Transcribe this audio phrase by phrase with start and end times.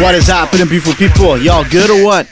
[0.00, 1.36] What is happening, beautiful people?
[1.36, 2.26] Y'all good or what?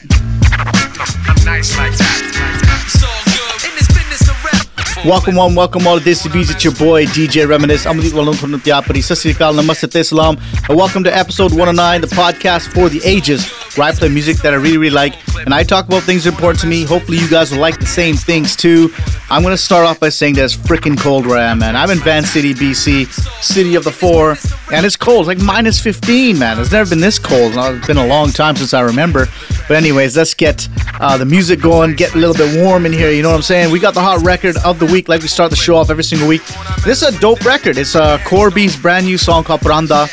[5.04, 6.50] Welcome one, welcome all this beats.
[6.50, 7.84] It's your boy DJ Reminisce.
[7.84, 9.02] I'm Alit Walong from Natiapari.
[9.02, 10.38] Sasrikal, Namaste, Salam.
[10.66, 14.54] And welcome to episode 109, the podcast for the ages, where I play music that
[14.54, 15.14] I really, really like.
[15.44, 16.84] And I talk about things important to me.
[16.84, 18.88] Hopefully, you guys will like the same things too.
[19.30, 21.76] I'm going to start off by saying that it's freaking cold where I am, man.
[21.76, 23.06] I'm in Van City, BC,
[23.42, 24.36] city of the four.
[24.72, 26.58] And it's cold, it's like minus 15, man.
[26.58, 27.52] It's never been this cold.
[27.54, 29.26] It's been a long time since I remember.
[29.68, 30.66] But, anyways, let's get
[30.98, 33.10] uh, the music going, get a little bit warm in here.
[33.10, 33.70] You know what I'm saying?
[33.70, 36.04] We got the hot record of the week, like we start the show off every
[36.04, 36.44] single week.
[36.86, 37.76] This is a dope record.
[37.76, 40.08] It's uh, Kaur B's brand new song called Paranda,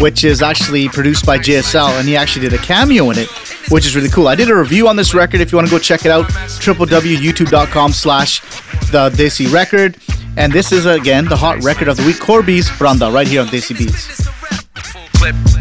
[0.00, 3.28] which is actually produced by JSL, and he actually did a cameo in it,
[3.70, 4.28] which is really cool.
[4.28, 5.40] I did a review on this record.
[5.40, 8.40] If you want to go check it out, www.youtube.com slash
[8.90, 9.96] the Desi record.
[10.36, 13.48] And this is, again, the hot record of the week, Corby's Paranda, right here on
[13.48, 15.57] Desi Beats.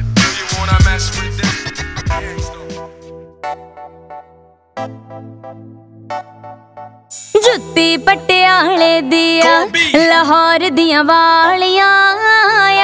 [7.57, 11.87] ਜੁੱਤੀ ਪਟਿਆਲੇ ਦੀਆਂ ਲਾਹੌਰ ਦੀਆਂ ਵਾਲੀਆਂ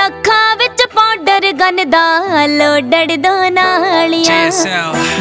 [0.06, 4.40] ਅੱਖਾਂ ਵਿੱਚ powder gun ਦਾ ਲੋਡੜ ਦੋ ਨਾਲੀਆਂ.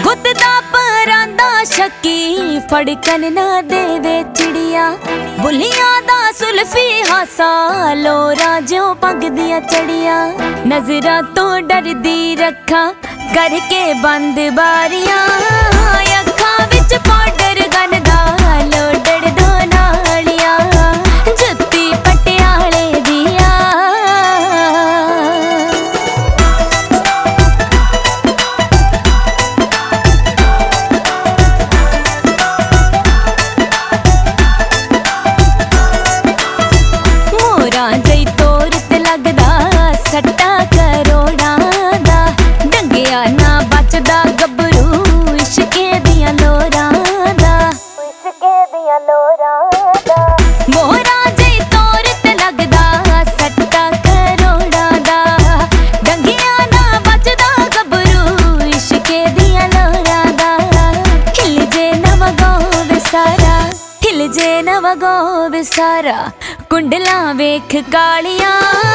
[0.05, 4.91] ਗੁੱਤ ਦਾ ਪਰਾਂਦਾ ਸ਼ੱਕੀ ਫੜਕਨ ਨਾ ਦੇਵੇ ਚਿੜੀਆਂ।
[5.41, 7.53] ਬੁੱਲੀਆਂ ਦਾ ਸੁਲਫੀ ਹਾਸਾ
[7.95, 10.27] ਲੋਰਾ ਜਿਉ ਪੱਗ ਦੀਆਂ ਚੜੀਆਂ।
[10.69, 12.93] ਨਜ਼ਰਾਂ ਤੋਂ ਡਰਦੀ ਰੱਖਾਂ
[13.35, 15.27] ਕਰਕੇ ਬੰਦ ਬਾਰੀਆਂ।
[16.21, 17.92] ਅੱਖਾਂ ਵਿੱਚ ਪਾਊਡਰ ਗਨ
[66.93, 68.92] ਕੁੰਡਲਾਂ ਵੇਖ ਕਾਲੀਆਂ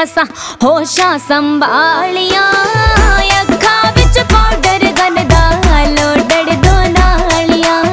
[0.00, 0.24] ਮਸਾ,
[0.64, 2.52] ਹੋਸ਼ਾਂ ਸੰਭਾਲੀਆਂ।
[3.42, 5.50] ਅੱਖਾਂ ਵਿੱਚ ਪਾਊਡਰ ਗਨ ਦਾ
[5.84, 7.84] ਲੋਡੜ ਦੋ ਨਾਲੀਆਂ।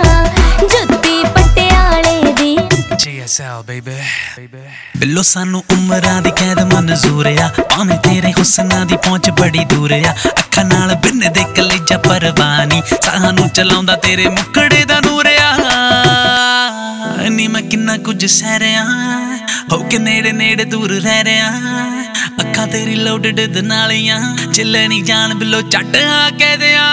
[0.59, 2.57] ਜੁੱਤੀ ਪਟਿਆਲੇ ਦੀ।
[3.05, 3.97] JSL baby
[4.97, 10.15] ਬਿੱਲੋ, ਸਾਨੂੰ ਉਮਰਾਂ ਦੀ ਕੈਦ ਮਨਜ਼ੂਰ ਆ। ਭਾਵੇਂ ਤੇਰੇ ਹੁਸਨਾਂ ਦੀ ਪਹੁੰਚ ਬੜੀ ਦੂਰ ਆ।
[10.27, 15.57] ਅੱਖਾਂ ਨਾਲ ਬਿੰਨ ਦੇ ਕਲੇਜਾ ਪਰਵਾਨੀ ਸਾਹਾਂ ਨੂੰ ਚਲਾਉਂਦਾ ਤੇਰੇ ਮੁਖੜੇ ਦਾ ਨੂਰ ਆ।
[17.37, 18.83] ਨੀ ਮੈਂ ਕਿੰਨਾ ਕੁਝ ਸਹਿ ਰਿਆ
[19.71, 21.49] ਹੋ ਕੇ ਨੇੜੇ ਨੇੜੇ ਦੂਰ ਰਹਿ ਰਿਆ
[22.41, 26.87] ਅੱਖਾਂ ਤੇਰੀ ਲੋਡਡ ਦਨਾਲੀਆਂ ਚੱਲੇ ਨਹੀਂ ਜਾਣ ਬਿੱਲੋ ਛੱਡ ਆ ਕੇ ਦਿਆਂ।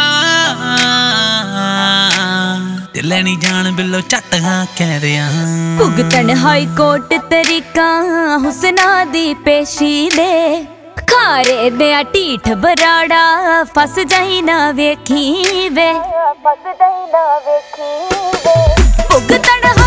[2.94, 5.30] ਚੱਲੇ ਨਹੀਂ ਜਾਣ ਬਿੱਲੋ ਛੱਡ ਆ ਕੇ ਦਿਆਂ।
[5.78, 7.88] ਭੁਗਤਣ ਹਾਈ ਕੋਰਟ ਤਰੀਕਾ
[8.38, 10.64] ਹੁਸਨਾ ਦੀ ਪੇਸ਼ੀ ਦੇ।
[11.06, 15.92] ਖਾਰੇ ਦੇ ਆ ਢੀਠ ਬਰਾੜਾ ਫਸ ਜਾਈ ਨਾ ਵੇਖੀ ਵੇ।
[16.44, 17.92] ਫਸ ਜਾਈ ਨਾ ਵੇਖੀ
[18.44, 18.74] ਵੇ।
[19.12, 19.83] ਭੁਗਤਣ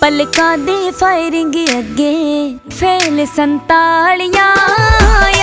[0.00, 2.14] ਪਲਕਾਂ ਦੀ ਫਾਇਰਿੰਗ ਅੱਗੇ
[2.78, 4.46] ਫੇਲ ਸੰਤਾਲੀਆਂ,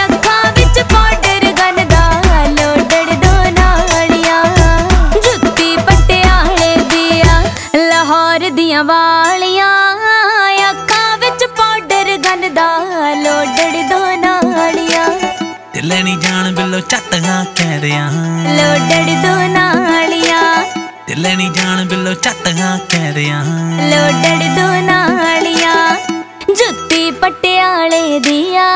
[0.06, 2.10] ਅੱਖਾਂ ਵਿੱਚ ਪਾਊਡਰ ਗਨ ਦਾ
[2.50, 4.44] ਲੋਡੜ ਦੋ ਨਾਲੀਆਂ।
[5.16, 7.42] ਜੁੱਤੀ ਪਟਿਆਲੇ ਦੀਆਂ,
[7.90, 9.27] ਲਾਹੌਰ ਦੀਆਂ ਵਾ
[16.04, 18.12] ਨਹੀਂ ਜਾਣ ਬਿੱਲੋ ਝੱਟਾਂ ਕਹਿ ਰਿਆਂ
[18.56, 20.42] ਲੋਡੜ ਦੋ ਨਾਲੀਆਂ।
[21.08, 23.44] ਦਿਲ ਨਹੀਂ ਜਾਣ ਬਿੱਲੋ ਝੱਟਾਂ ਕਹਿ ਰਿਆਂ
[23.92, 25.76] ਲੋਡੜ ਦੋ ਨਾਲੀਆਂ
[26.50, 28.70] ਜੁੱਤੀ ਪਟਿਆਲੇ ਦੀਆਂ।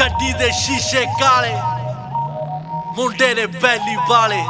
[0.00, 1.54] ਗੱਡੀ ਦੇ ਸ਼ੀਸ਼ੇ ਕਾਲੇ
[2.96, 4.42] ਮੁੰਡੇ ਨੇ ਬੈਲੀ ਵਾਲੇ।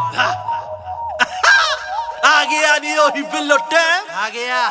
[2.27, 4.71] ਆ ਗਿਆ ਨੀ ਉਹੀ ਬਿੱਲੋ ਟੈਮ ਆ ਗਿਆ।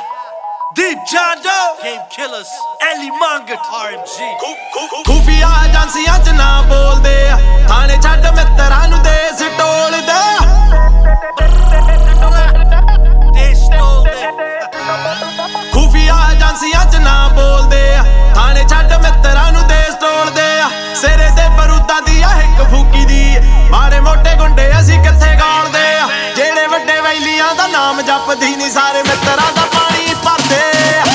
[0.76, 1.54] Deep Jandu
[1.84, 2.50] game killers
[2.90, 7.38] Elly Mangat RMG ਖੂਫੀਆ ਏਜੰਸੀਆਂ ਚ ਨਾ ਬੋਲਦੇ ਆ।
[7.70, 10.40] ਥਾਣੇ ਛੱਡ ਮਿੱਤਰਾਂ ਨੂੰ ਦੇਸ ਟੋਲਦੇ ਆ।
[13.34, 14.30] ਦੇ ਸਟੋਲ ਦੇ
[15.74, 18.04] ਖੂਫੀਆ ਏਜੰਸੀਆਂ ਚ ਨਾ ਬੋਲਦੇ ਆ।
[18.36, 20.70] ਥਾਣੇ ਛੱਡ ਮਿੱਤਰਾਂ ਨੂੰ ਦੇਸ ਟੋਲਦੇ ਆ।
[21.02, 23.40] ਸਿਰੇ ਤੇ ਬਰੂਦਾਂ ਦੀ ਆ ਇੱਕ ਫੂਕੀ ਦੀ
[23.72, 26.08] ਮਾੜੇ ਮੋਟੇ ਗੁੰਡੇ ਅਸੀਂ ਕਿੱਥੇ ਗਾਲਦੇ ਆ?
[26.36, 30.01] ਜਿਹੜੇ ਵੱਡੇ ਵੈਲੀਆਂ ਦਾ ਨਾਮ ਜਪਦੀ ਨਹੀਂ ਸਾਰੇ ਮਿੱਤਰਾਂ ਦਾ ਪਾਣੀ
[30.52, 31.11] você.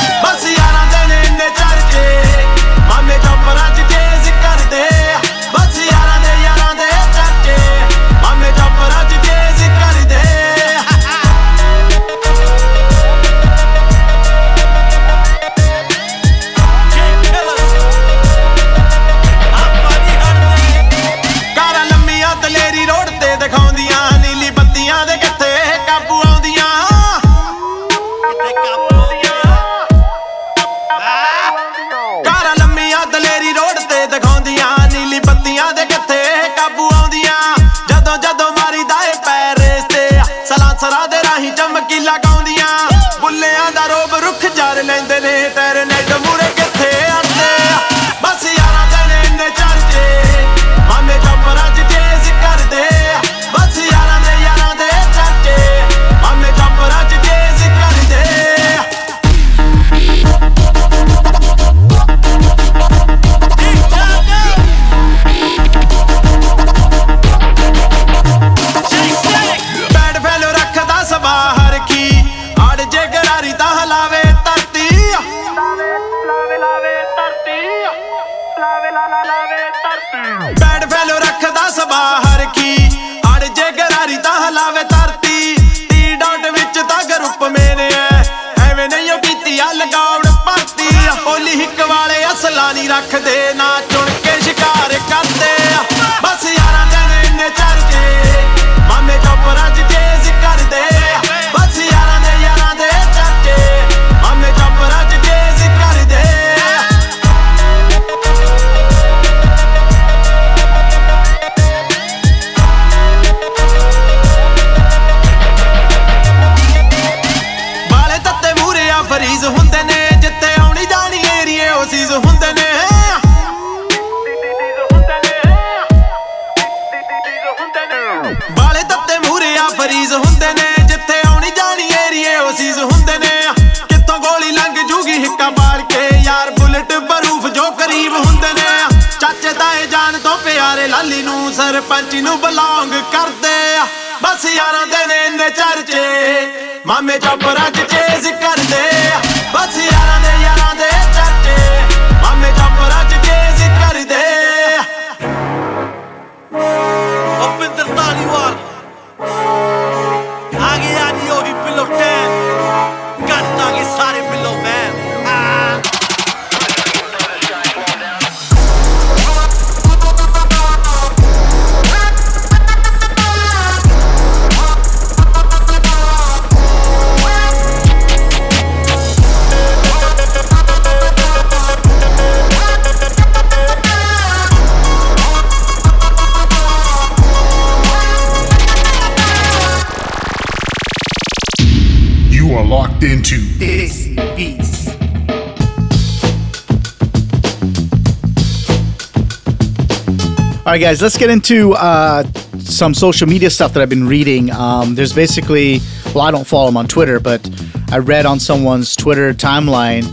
[200.76, 202.23] Right, guys, let's get into uh,
[202.59, 204.50] some social media stuff that I've been reading.
[204.50, 205.80] Um, there's basically,
[206.14, 207.49] well, I don't follow them on Twitter, but
[207.90, 210.04] I read on someone's Twitter timeline.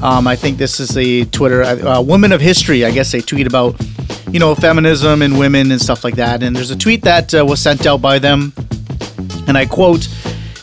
[0.00, 2.84] Um, I think this is the Twitter uh, Women of History.
[2.84, 3.74] I guess they tweet about,
[4.30, 6.44] you know, feminism and women and stuff like that.
[6.44, 8.52] And there's a tweet that uh, was sent out by them
[9.48, 10.06] And I quote,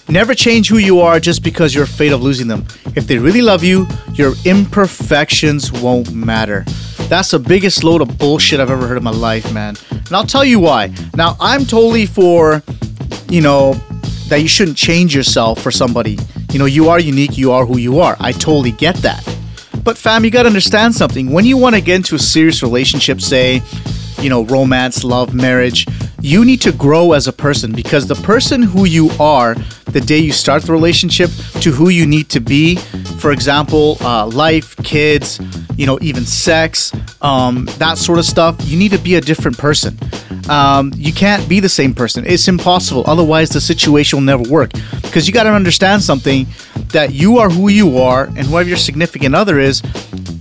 [0.07, 2.65] Never change who you are just because you're afraid of losing them.
[2.95, 6.63] If they really love you, your imperfections won't matter.
[7.09, 9.75] That's the biggest load of bullshit I've ever heard in my life, man.
[9.89, 10.93] And I'll tell you why.
[11.15, 12.61] Now, I'm totally for,
[13.29, 13.73] you know,
[14.27, 16.19] that you shouldn't change yourself for somebody.
[16.51, 18.15] You know, you are unique, you are who you are.
[18.19, 19.27] I totally get that.
[19.83, 21.31] But fam, you gotta understand something.
[21.31, 23.63] When you wanna get into a serious relationship, say,
[24.21, 25.87] you know, romance, love, marriage,
[26.21, 30.19] you need to grow as a person because the person who you are the day
[30.19, 32.75] you start the relationship to who you need to be,
[33.17, 35.39] for example, uh, life, kids,
[35.79, 39.57] you know, even sex, um, that sort of stuff, you need to be a different
[39.57, 39.97] person.
[40.49, 42.25] Um, you can't be the same person.
[42.27, 43.05] It's impossible.
[43.07, 44.71] Otherwise, the situation will never work.
[45.03, 46.47] Because you got to understand something
[46.87, 49.81] that you are who you are, and whoever your significant other is,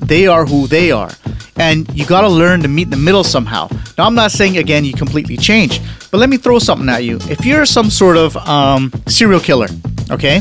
[0.00, 1.12] they are who they are
[1.60, 3.68] and you got to learn to meet in the middle somehow.
[3.98, 5.80] Now, I'm not saying again you completely change,
[6.12, 7.18] but let me throw something at you.
[7.22, 9.66] If you're some sort of um, serial killer,
[10.08, 10.40] okay,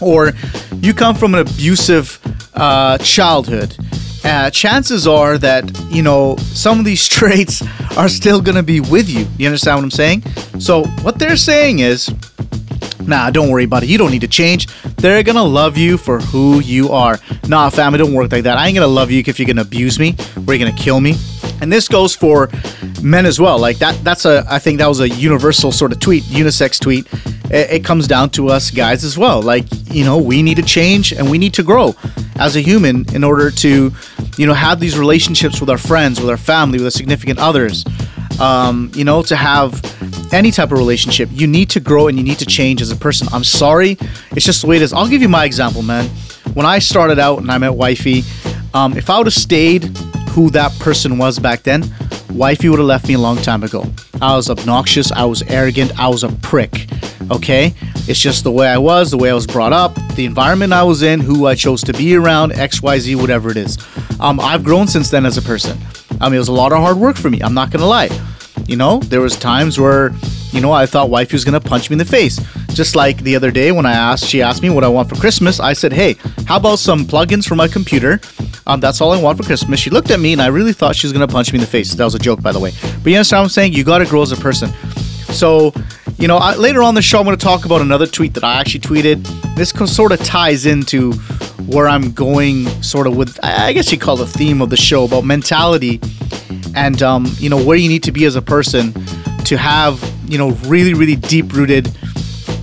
[0.00, 0.32] or
[0.76, 2.20] you come from an abusive
[2.54, 3.76] uh, childhood,
[4.24, 7.62] uh, chances are that you know some of these traits
[7.96, 9.26] are still gonna be with you.
[9.38, 10.22] You understand what I'm saying?
[10.58, 12.12] So what they're saying is
[13.06, 13.88] Nah, don't worry about it.
[13.88, 14.68] You don't need to change.
[14.96, 17.18] They're gonna love you for who you are.
[17.48, 18.56] Nah, family, don't work like that.
[18.56, 20.14] I ain't gonna love you if you're gonna abuse me
[20.46, 21.16] or you're gonna kill me.
[21.60, 22.50] And this goes for
[23.02, 23.58] men as well.
[23.58, 27.08] Like that that's a I think that was a universal sort of tweet, unisex tweet.
[27.50, 29.42] It, it comes down to us guys as well.
[29.42, 31.96] Like, you know, we need to change and we need to grow
[32.40, 33.92] as a human in order to,
[34.36, 37.84] you know, have these relationships with our friends, with our family, with our significant others.
[38.40, 39.80] Um, you know, to have
[40.32, 42.96] any type of relationship, you need to grow and you need to change as a
[42.96, 43.28] person.
[43.32, 43.98] I'm sorry,
[44.32, 44.92] it's just the way it is.
[44.92, 46.06] I'll give you my example, man.
[46.54, 48.22] When I started out and I met Wifey,
[48.72, 49.84] um, if I would have stayed
[50.30, 51.82] who that person was back then,
[52.30, 53.84] Wifey would have left me a long time ago.
[54.22, 56.86] I was obnoxious, I was arrogant, I was a prick.
[57.30, 57.74] Okay?
[58.10, 60.82] It's just the way I was, the way I was brought up, the environment I
[60.82, 63.78] was in, who I chose to be around, XYZ, whatever it is.
[64.18, 65.78] Um, I've grown since then as a person.
[66.20, 67.40] I mean, it was a lot of hard work for me.
[67.40, 68.08] I'm not gonna lie.
[68.66, 70.10] You know, there was times where,
[70.50, 72.40] you know, I thought wifey was gonna punch me in the face.
[72.70, 75.14] Just like the other day when I asked, she asked me what I want for
[75.14, 75.60] Christmas.
[75.60, 78.20] I said, hey, how about some plugins for my computer?
[78.66, 79.78] Um, that's all I want for Christmas.
[79.78, 81.70] She looked at me and I really thought she was gonna punch me in the
[81.70, 81.94] face.
[81.94, 82.72] That was a joke, by the way.
[83.04, 83.72] But you understand what I'm saying?
[83.74, 84.70] You gotta grow as a person.
[85.32, 85.72] So,
[86.20, 88.44] you know, I, later on the show, I'm going to talk about another tweet that
[88.44, 89.26] I actually tweeted.
[89.56, 91.12] This sort of ties into
[91.66, 94.76] where I'm going, sort of with, I I guess you call the theme of the
[94.76, 95.98] show about mentality
[96.76, 98.92] and, um, you know, where you need to be as a person
[99.44, 99.98] to have,
[100.28, 101.90] you know, really, really deep rooted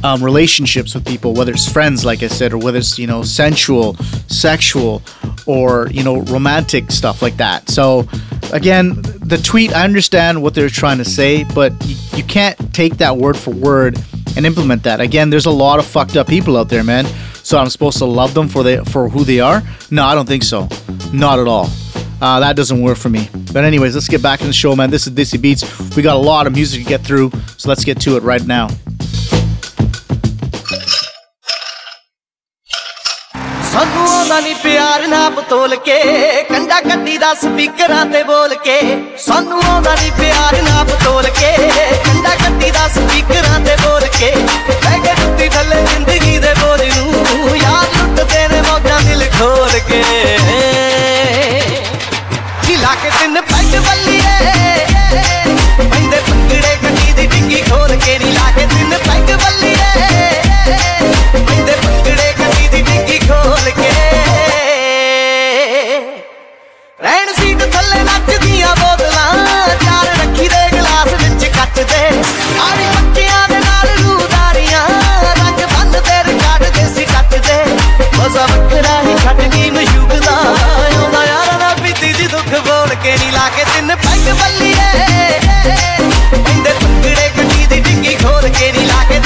[0.03, 3.23] um, relationships with people, whether it's friends, like I said, or whether it's, you know,
[3.23, 3.95] sensual,
[4.27, 5.01] sexual,
[5.45, 7.69] or, you know, romantic stuff like that.
[7.69, 8.07] So,
[8.51, 12.97] again, the tweet, I understand what they're trying to say, but you, you can't take
[12.97, 13.97] that word for word
[14.35, 15.01] and implement that.
[15.01, 17.05] Again, there's a lot of fucked up people out there, man.
[17.43, 19.63] So I'm supposed to love them for they for who they are?
[19.89, 20.67] No, I don't think so.
[21.13, 21.69] Not at all.
[22.19, 23.29] Uh, that doesn't work for me.
[23.53, 24.89] But anyways, let's get back in the show, man.
[24.89, 25.95] This is Desi Beats.
[25.95, 28.45] We got a lot of music to get through, so let's get to it right
[28.45, 28.67] now.
[33.77, 35.97] ਸਾਨੂੰ ਆਉਂਦਾ ਨਹੀਂ ਪਿਆਰ ਨਾ ਬਤੋਲ ਕੇ,
[36.43, 38.77] ਕੰਡਾ ਕੱਢੀ ਦਾ ਸਪੀਕਰਾਂ ਤੇ ਬੋਲ ਕੇ।
[39.25, 41.51] ਸਾਨੂੰ ਆਉਂਦਾ ਨਹੀਂ ਪਿਆਰ ਨਾ ਬਤੋਲ ਕੇ,
[42.05, 47.57] ਕੰਡਾ ਕੱਢੀ ਦਾ ਸਪੀਕਰਾਂ ਤੇ ਬੋਲ ਕੇ। ਬਹਿ ਕੇ ਟੁੱਟੀ ਥੱਲੇ ਜ਼ਿੰਦਗੀ ਦੇ ਬੋਝ ਨੂੰ,
[47.57, 50.01] ਯਾਰ ਲੁੱਟਦੇ ਨੇ ਮੌਜਾਂ ਦਿਲ ਖੋਲ ਕੇ।
[52.67, 54.37] ਢਿਲਾ ਕੇ ਤਿੰਨ ਪੈਗ ਬੱਲੀਏ
[55.79, 58.36] ਪੈਂਦੇ ਪੰਗੜੇ ਗੱਡੀ ਦੀ ਡਿੱਗੀ ਖੋਲ ਕੇ ਨੀ
[83.07, 84.75] ਬੋਲ ਲਾ ਕੇ ਤਿੰਨ ਪੈਗ ਬੱਲੀਏ।
[86.43, 89.16] ਪੈਂਦੇ ਪੰਗੜੇ ਗੱਡੀ ਦੀ ਡਿੱਗੀ ਖੋਲ ਕੇ ਨਹੀਂ ਲਾ ਕੇ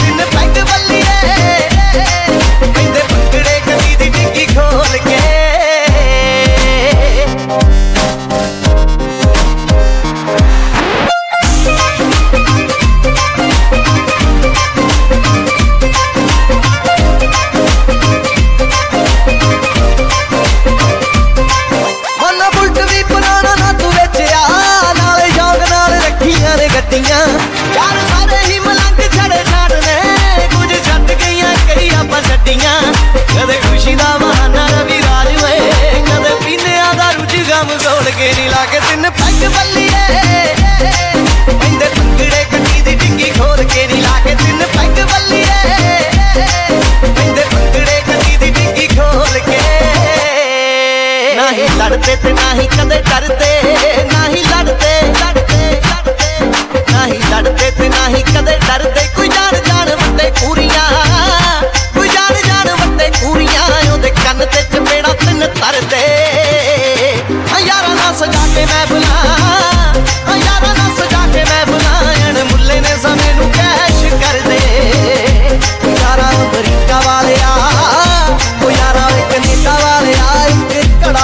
[51.92, 53.48] ਲੜਦੇ ਤੇ ਨਾ ਹੀ ਕਦੇ ਡਰਦੇ
[54.12, 59.58] ਨਾ ਹੀ ਲੜਦੇ ਲੜਦੇ ਲੜਦੇ। ਨਾ ਹੀ ਲੜਦੇ ਤੇ ਨਾ ਹੀ ਕਦੇ ਡਰਦੇ। ਕੋਈ ਜਾਣ
[59.68, 60.86] ਜਾਣ ਵੱਡੇ ਪੂਰੀਆਂ,
[61.96, 66.04] ਕੋਈ ਜਾਣ ਜਾਣ ਵੱਡੇ ਪੂਰੀਆਂ, ਉਹਦੇ ਕੰਨ ਤੇ ਚਪੇੜਾ ਤਿੰਨ ਤਰਦੇ
[67.56, 69.20] ਆ ਯਾਰਾਂ ਨਾਲ ਸਜਾ ਕੇ ਮੈਂ ਬੁਲਾ
[70.28, 70.36] ਆ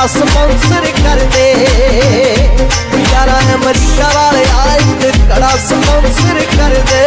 [0.07, 1.45] ਸਪਾਂਸਰ ਕਰਦੇ।
[3.11, 7.05] ਯਾਰਾ ਅਮਰੀਕਾ ਵਾਲੇ ਆਏ ਤੇ ਕੜਾ ਸਪਾਂਸਰ ਕਰਦੇ।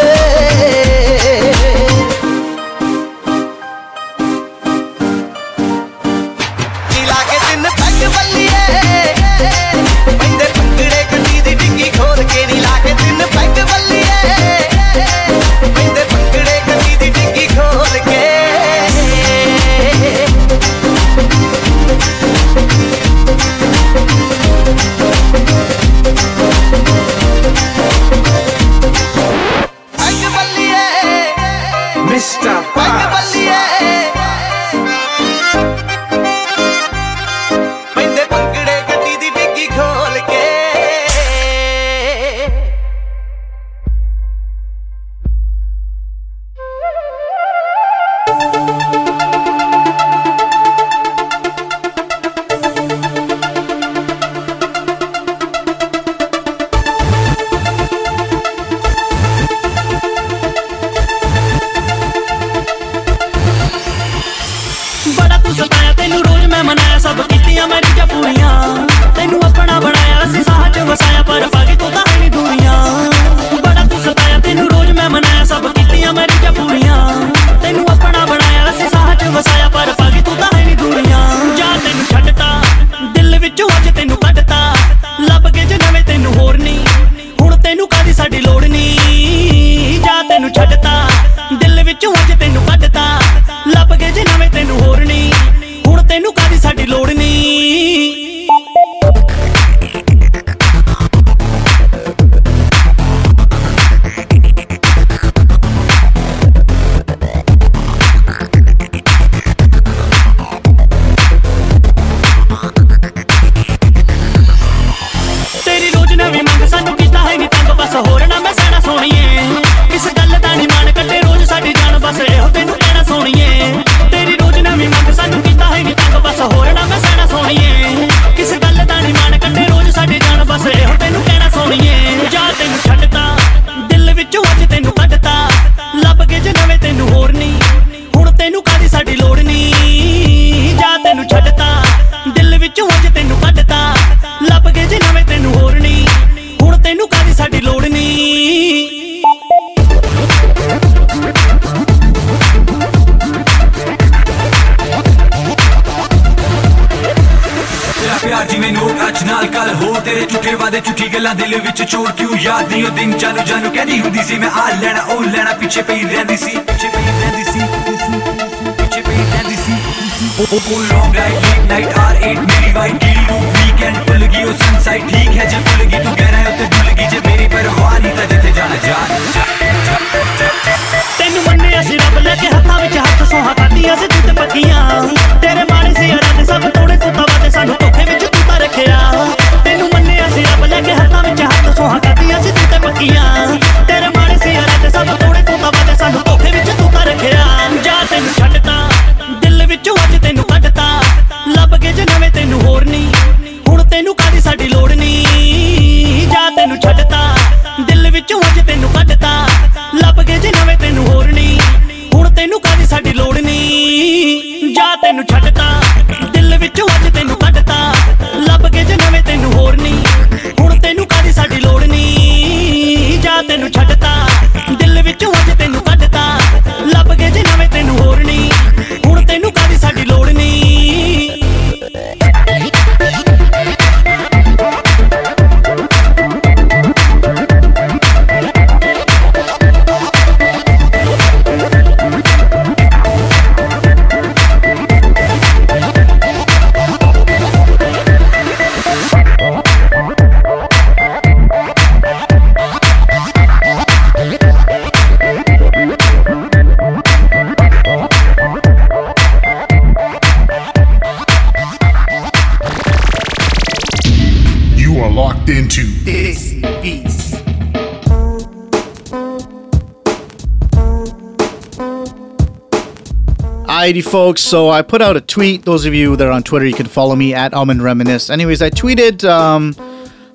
[273.90, 274.40] Alrighty, folks.
[274.40, 275.64] So I put out a tweet.
[275.64, 278.30] Those of you that are on Twitter, you can follow me at Almond Reminisce.
[278.30, 279.74] Anyways, I tweeted um,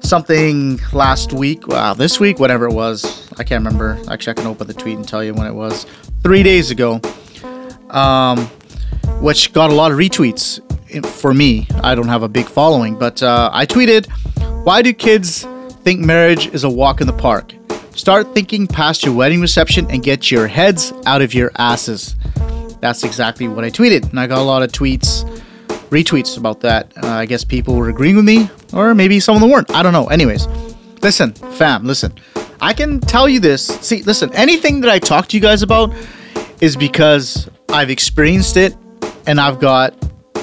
[0.01, 1.65] something last week.
[1.65, 3.31] Wow, this week, whatever it was.
[3.39, 3.97] I can't remember.
[4.09, 5.85] Actually, I can open the tweet and tell you when it was.
[6.21, 6.99] Three days ago,
[7.91, 8.39] um,
[9.21, 10.59] which got a lot of retweets
[11.05, 11.65] for me.
[11.75, 14.07] I don't have a big following, but uh, I tweeted,
[14.65, 15.47] "Why do kids
[15.85, 17.53] think marriage is a walk in the park?
[17.95, 22.17] Start thinking past your wedding reception and get your heads out of your asses."
[22.81, 25.23] That's exactly what I tweeted, and I got a lot of tweets,
[25.89, 26.91] retweets about that.
[27.01, 29.71] Uh, I guess people were agreeing with me, or maybe some of them weren't.
[29.71, 30.07] I don't know.
[30.07, 30.47] Anyways,
[31.01, 32.13] listen, fam, listen.
[32.61, 33.65] I can tell you this.
[33.65, 35.93] See, listen, anything that I talk to you guys about
[36.61, 38.75] is because I've experienced it
[39.27, 39.93] and I've got,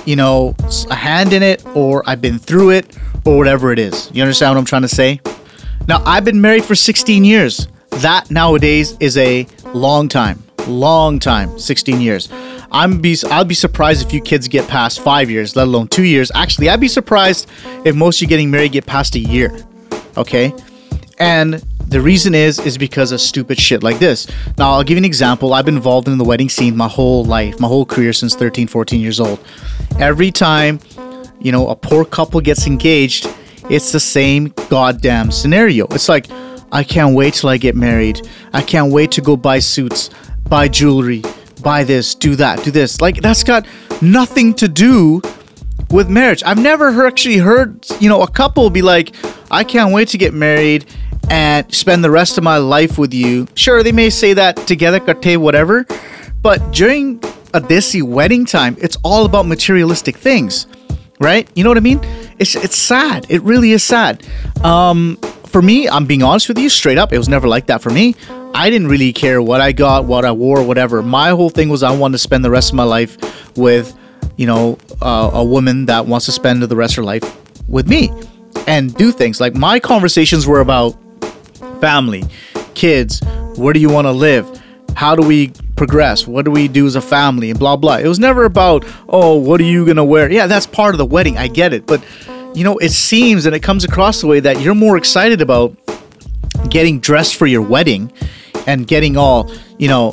[0.05, 0.55] you know,
[0.91, 4.11] a hand in it or I've been through it or whatever it is.
[4.13, 5.21] You understand what I'm trying to say?
[5.89, 7.67] Now, I've been married for 16 years.
[7.91, 10.43] That nowadays is a long time.
[10.67, 12.29] Long time, 16 years.
[12.71, 16.05] I'm be I'll be surprised if you kids get past 5 years, let alone 2
[16.05, 16.31] years.
[16.35, 17.49] Actually, I'd be surprised
[17.85, 19.65] if most of you getting married get past a year.
[20.17, 20.55] Okay?
[21.19, 21.55] And
[21.89, 24.27] the reason is is because of stupid shit like this.
[24.57, 25.53] Now, I'll give you an example.
[25.53, 28.67] I've been involved in the wedding scene my whole life, my whole career since 13,
[28.67, 29.39] 14 years old.
[29.99, 30.81] Every time,
[31.41, 33.29] you know, a poor couple gets engaged,
[33.69, 35.87] it's the same goddamn scenario.
[35.91, 36.29] It's like,
[36.71, 38.27] I can't wait till I get married.
[38.55, 40.09] I can't wait to go buy suits,
[40.49, 41.23] buy jewelry,
[41.63, 43.01] buy this, do that, do this.
[43.01, 43.67] Like, that's got
[44.01, 45.23] nothing to do
[45.91, 46.43] with marriage.
[46.45, 49.15] I've never actually heard, you know, a couple be like,
[49.51, 50.87] I can't wait to get married
[51.31, 53.47] and spend the rest of my life with you.
[53.55, 55.01] Sure, they may say that together,
[55.39, 55.87] whatever,
[56.43, 57.19] but during
[57.55, 60.67] a desi wedding time, it's all about materialistic things,
[61.21, 61.49] right?
[61.55, 62.01] You know what I mean?
[62.39, 63.27] It's it's sad.
[63.29, 64.27] It really is sad.
[64.65, 65.19] Um,
[65.53, 67.91] for me, I'm being honest with you, straight up, it was never like that for
[67.91, 68.17] me.
[68.55, 71.03] I didn't really care what I got, what I wore, whatever.
[71.03, 73.97] My whole thing was I wanted to spend the rest of my life with,
[74.37, 77.25] you know, uh, a woman that wants to spend the rest of her life
[77.69, 78.11] with me
[78.67, 79.41] and do things.
[79.41, 80.97] Like my conversations were about
[81.81, 82.25] family,
[82.75, 83.21] kids,
[83.57, 84.63] where do you want to live?
[84.95, 86.27] How do we progress?
[86.27, 87.51] What do we do as a family?
[87.51, 87.97] And blah, blah.
[87.97, 90.31] It was never about, oh, what are you going to wear?
[90.31, 91.37] Yeah, that's part of the wedding.
[91.37, 91.87] I get it.
[91.87, 92.03] But,
[92.55, 95.77] you know, it seems and it comes across the way that you're more excited about
[96.69, 98.13] getting dressed for your wedding
[98.67, 100.13] and getting all, you know,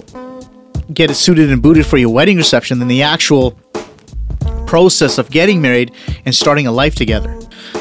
[0.94, 3.52] get it suited and booted for your wedding reception than the actual
[4.66, 5.92] process of getting married
[6.26, 7.38] and starting a life together.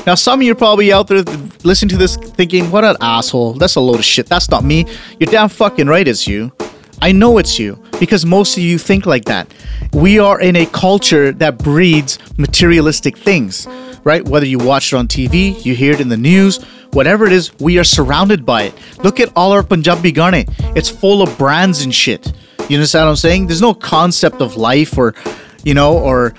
[0.07, 1.23] Now, some of you are probably out there
[1.63, 3.55] listening to this thinking, what an asshole.
[3.55, 4.27] That's a load of shit.
[4.27, 4.87] That's not me.
[5.19, 6.53] You're damn fucking right, it's you.
[7.01, 9.53] I know it's you because most of you think like that.
[9.93, 13.67] We are in a culture that breeds materialistic things,
[14.09, 14.27] right?
[14.27, 17.53] Whether you watch it on TV, you hear it in the news, whatever it is,
[17.61, 18.75] we are surrounded by it.
[19.05, 20.47] Look at all our Punjabi Gane.
[20.75, 22.33] It's full of brands and shit.
[22.71, 23.49] You understand what I'm saying?
[23.49, 25.15] There's no concept of life or,
[25.63, 26.33] you know, or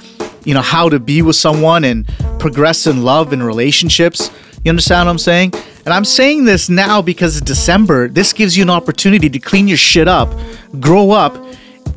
[0.45, 2.07] you know how to be with someone and
[2.39, 4.31] progress in love and relationships
[4.63, 5.53] you understand what i'm saying
[5.85, 9.67] and i'm saying this now because it's december this gives you an opportunity to clean
[9.67, 10.33] your shit up
[10.79, 11.33] grow up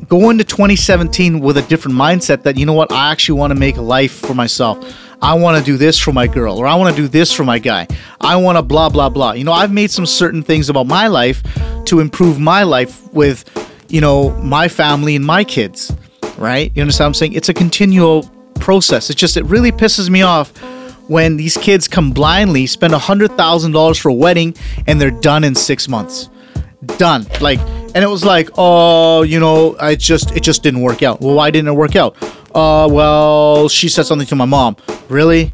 [0.09, 3.59] go into 2017 with a different mindset that you know what i actually want to
[3.59, 4.77] make a life for myself
[5.23, 7.43] i want to do this for my girl or i want to do this for
[7.43, 7.87] my guy
[8.21, 11.07] i want to blah blah blah you know i've made some certain things about my
[11.07, 11.41] life
[11.85, 13.43] to improve my life with
[13.89, 15.91] you know my family and my kids
[16.37, 18.29] right you understand what i'm saying it's a continual
[18.63, 19.09] process.
[19.09, 20.57] It's just, it really pisses me off
[21.09, 24.55] when these kids come blindly, spend a $100,000 for a wedding,
[24.87, 26.29] and they're done in six months.
[26.97, 27.25] Done.
[27.41, 31.19] Like, and it was like, oh, you know, I just, it just didn't work out.
[31.19, 32.15] Well, why didn't it work out?
[32.55, 34.75] Uh, well, she said something to my mom.
[35.09, 35.51] Really?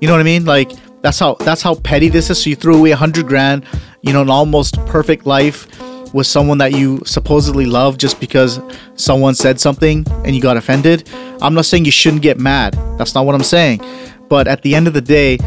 [0.00, 0.44] You know what I mean?
[0.44, 0.72] Like,
[1.02, 2.42] that's how, that's how petty this is.
[2.42, 3.64] So you threw away a hundred grand,
[4.02, 5.66] you know, an almost perfect life
[6.14, 8.60] with someone that you supposedly love just because
[8.94, 11.08] someone said something and you got offended.
[11.42, 12.74] I'm not saying you shouldn't get mad.
[12.98, 13.80] That's not what I'm saying.
[14.28, 15.38] But at the end of the day,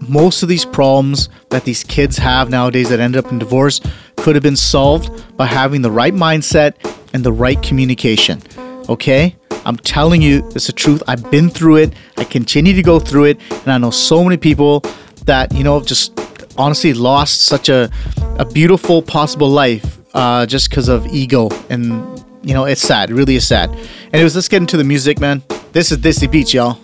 [0.00, 3.80] most of these problems that these kids have nowadays that end up in divorce
[4.16, 6.74] could have been solved by having the right mindset
[7.12, 8.42] and the right communication.
[8.88, 9.36] Okay?
[9.64, 11.02] I'm telling you, it's the truth.
[11.06, 11.94] I've been through it.
[12.16, 13.40] I continue to go through it.
[13.50, 14.80] And I know so many people
[15.24, 16.18] that, you know, just
[16.56, 17.90] honestly lost such a,
[18.38, 21.48] a beautiful possible life uh, just because of ego.
[21.68, 23.10] And, you know, it's sad.
[23.10, 23.70] It really is sad.
[24.12, 25.42] Anyways, let's get into the music, man.
[25.72, 26.78] This is Desi Beats, y'all.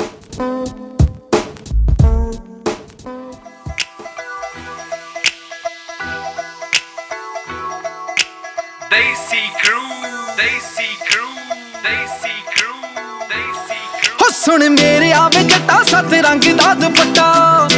[14.46, 17.68] ਸੁਣ ਮੇਰੇ ਆਵੇ ਜੱਟਾ, ਸੱਤ ਰੰਗ ਦਾ ਦੁਪੱਟਾ।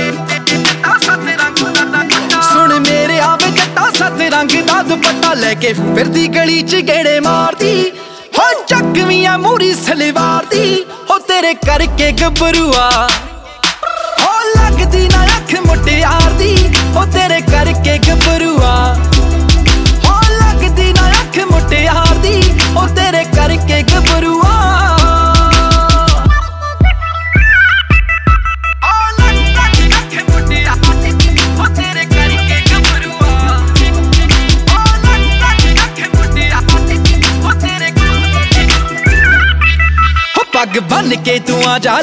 [2.53, 7.91] ਸੁਣ ਮੇਰੇ ਆਵੇ ਜੱਟਾ, ਸੱਤ ਰੰਗ ਦਾ ਦੁਪੱਟਾ। ਲੈ ਕੇ ਫਿਰਦੀ ਗਲੀ 'ਚ ਗੇੜੇ ਮਾਰਦੀ।
[8.39, 13.09] ਹੋ ਚੱਕਵੀਆਂ ਮੂਰੀ ਸਲਵਾਰ ਦੀ। ਹੋ ਤੇਰੇ ਕਰਕੇ ਗੱਭਰੂਆ।
[14.21, 18.97] ਹੋ ਲੱਗਦੀ ਨਾ ਅੱਖ ਮੁੱਟਿਆਰ ਦੀ ਹੋ ਤੇਰੇ ਕਰਕੇ ਗੱਭਰੂਆ।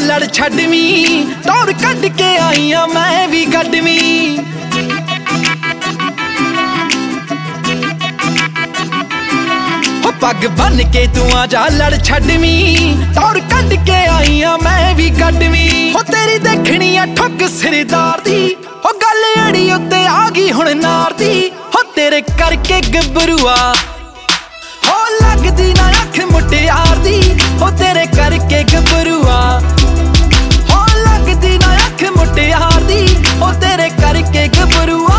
[0.05, 4.37] ਲੜ ਛੱਡਵੀਂ ਤੌਰ ਕੱਢ ਕੇ ਆਈਆਂ ਮੈਂ ਵੀ ਗੱਡਵੀਂ।
[10.05, 15.09] ਹੋ ਪੱਗ ਬੰਨ ਕੇ ਤੂੰ ਆ ਜਾ ਲੜ ਛੱਡਵੀਂ ਤੌਰ ਕੱਢ ਕੇ ਆਈਆਂ ਮੈਂ ਵੀ
[15.21, 20.75] ਗੱਡਵੀਂ। ਹੋ ਤੇਰੀ ਦੇਖਣੀ ਆ ਠੁੱਕ ਸਿਰਦਾਰ ਦੀ ਹੋ ਗੱਲ ਅੜੀ ਉੱਤੇ ਆ ਗਈ ਹੁਣ
[20.77, 23.55] ਨਾਰ ਦੀ। ਹੋ ਤੇਰੇ ਕਰਕੇ ਗੱਭਰੂਆ
[24.85, 27.19] ਹੋ ਲੱਗਦੀ ਨਾ ਅੱਖ ਮੁਟਿਆਰ ਦੀ
[27.61, 29.84] ਹੋ ਤੇਰੇ ਕਰਕੇ ਗੱਭਰੂਆ ਹੋ
[31.35, 33.07] ਲੱਗਦੀ ਨਾ ਅੱਖ ਮੁਟਿਆਰ ਦੀ
[33.39, 35.17] ਹੋ ਤੇਰੇ ਕਰਕੇ ਗੱਭਰੂਆ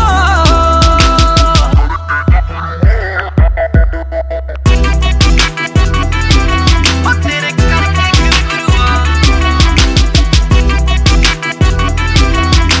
[7.05, 8.87] ਹੋ ਤੇਰੇ ਕਰਕੇ ਗੱਭਰੂਆ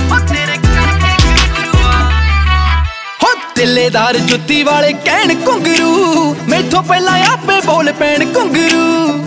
[0.09, 1.93] ਹੋ ਤੇਰੇ ਕਰਕੇ ਗੱਭਰੂਆ
[3.23, 9.26] ਹੋ ਤਿੱਲੇਦਾਰ ਜੁੱਤੀ ਵਾਲੇ ਕਹਿਣ ਘੁੰਗਰੂ, ਮੈਥੋਂ ਪਹਿਲਾਂ ਆਪੇ ਬੋਲ ਪੈਣ ਘੁੰਗਰੂ।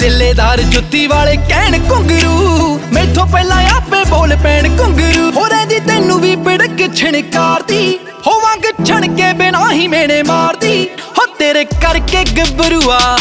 [0.00, 6.36] ਤਿੱਲੇਦਾਰ ਜੁੱਤੀ ਵਾਲੇ ਕਹਿਣ ਘੁੰਗਰੂ। ਮੈਥੋਂ ਪਹਿਲਾਂ ਆਪੇ ਬੋਲ ਪੈਣ ਘੁੰਗਰੂ। ਹੋ ਰਹਿੰਦੀ ਤੈਨੂੰ ਵੀ
[6.36, 13.18] ਬਿੜਕ ਛਣਕਾਰਦੀ। ਹੋ ਵੰਗ ਛਣ ਕੇ ਬਿਨਾ ਹੀ ਮੇਨੇ ਮਾਰਦੀ। ਹੋ ਤੇਰੇ ਕਰਕੇ ਗੱਭਰੂਆ।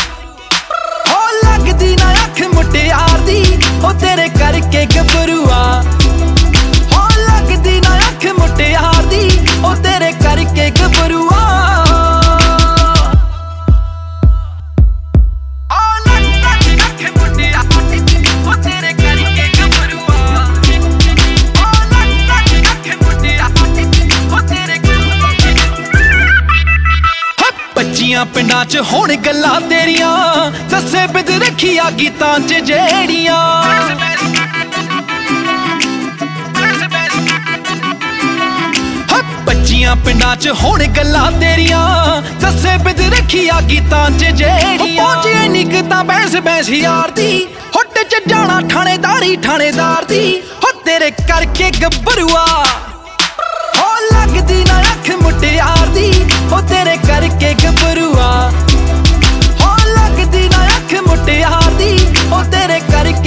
[1.09, 5.83] ਹੋ ਲੱਗਦੀ ਨਾ ਅੱਖ ਮੁਟਿਆਰ ਦੀ ਹੋ ਤੇਰੇ ਕਰਕੇ ਗੱਭਰੂਆ।
[6.91, 11.58] ਹੋ ਲੱਗਦੀ ਨਾ ਅੱਖ ਮੁਟਿਆਰ ਦੀ ਹੋ ਤੇਰੇ ਕਰਕੇ ਗੱਭਰੂਆ।
[28.59, 33.35] ਬੱਚੀਆਂ ਪਿੰਡਾਂ 'ਚ ਹੋਣ ਗੱਲਾਂ ਤੇਰੀਆਂ। ਦੱਸੇ ਬਿਦ ਰੱਖੀਆਂ ਗੀਤਾਂ 'ਚ ਜਿਹੜੀਆਂ।
[39.11, 46.03] ਹਾ ਬੱਚੀਆਂ ਪਿੰਡਾਂ 'ਚ ਹੋਣ ਗੱਲਾਂ ਤੇਰੀਆਂ। ਦੱਸੇ ਬਿਦ ਰੱਖੀਆਂ ਗੀਤਾਂ 'ਚ ਜਿਹੜੀਆਂ। ਪਹੁੰਚੇ ਨਿਕਤਾ
[46.03, 52.88] ਬੈਸ ਬੈਸ ਯਾਰ ਦੀ। ਹੁੱਟ 'ਚ ਜਾਣਾ ਥਾਣੇਦਾਰੀ ਥਾਣੇਦਾਰ ਦੀ। ਹੋ ਤੇਰੇ ਕਰਕੇ ਗੱਭਰੂਆ। ਹੋ
[55.09, 56.11] ਲੱਗਦੀ ਨਾ ਅੱਖ ਮੁਟਿਆਰ ਦੀ
[56.51, 58.51] ਹੋ ਤੇਰੇ ਕਰਕੇ ਗੱਭਰੂਆ।
[59.61, 61.97] ਹੋ ਲੱਗਦੀ ਨਾ ਅੱਖ ਮੁਟਿਆਰ ਦੀ
[62.31, 63.18] ਹੋ ਤੇਰੇ ਕਰਕੇ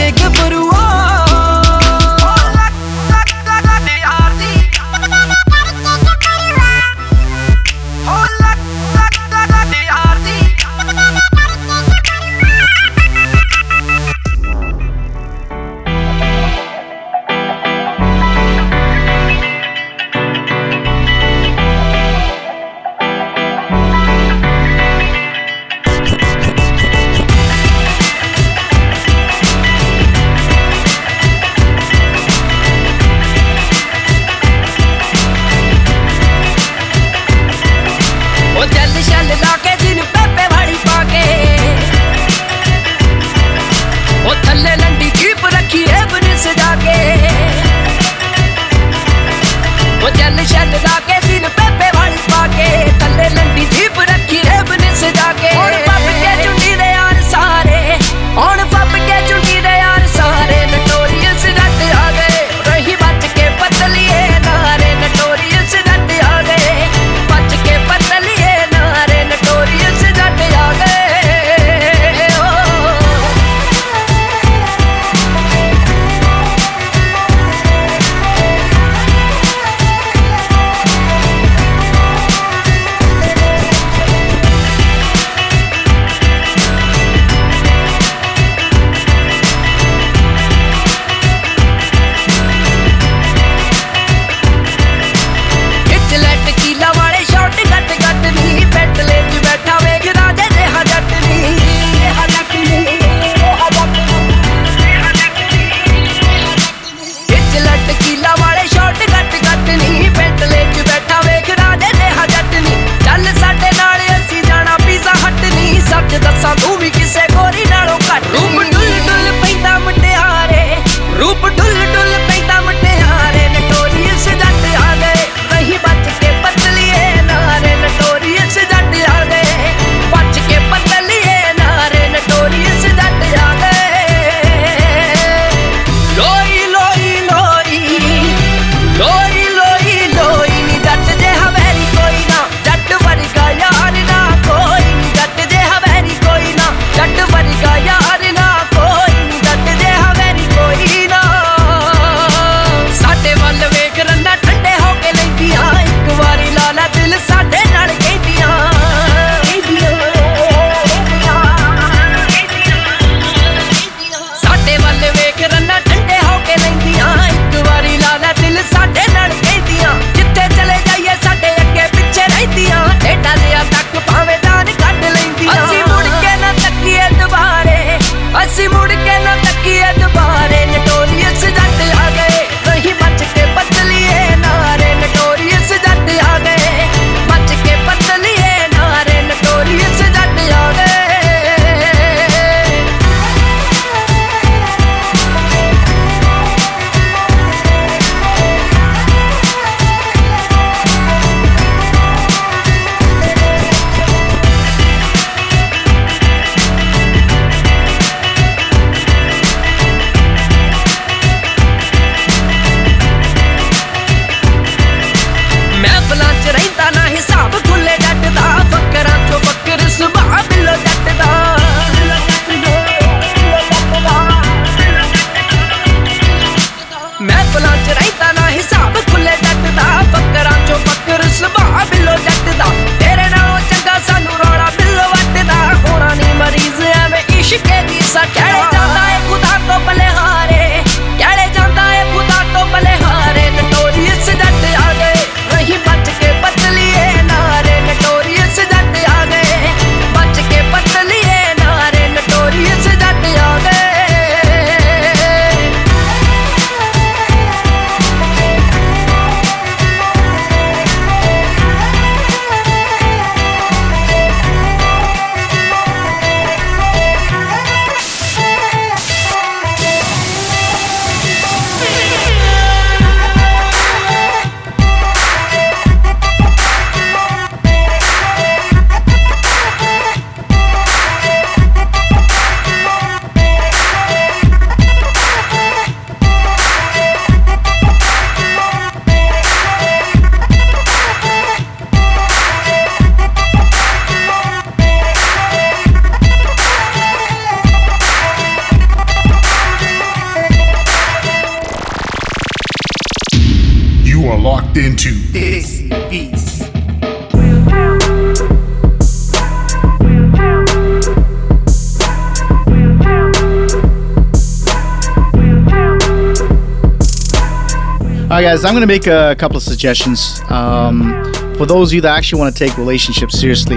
[318.45, 322.01] right, guys, I'm going to make a couple of suggestions um, for those of you
[322.01, 323.77] that actually want to take relationships seriously.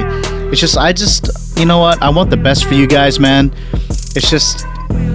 [0.49, 2.01] It's just, I just, you know what?
[2.01, 3.54] I want the best for you guys, man.
[4.15, 4.65] It's just,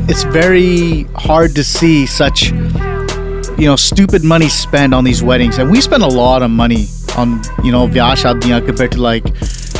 [0.08, 5.58] it's very hard to see such, you know, stupid money spent on these weddings.
[5.58, 6.86] And we spend a lot of money
[7.16, 9.24] on, you know, Vyash Adniya compared to like,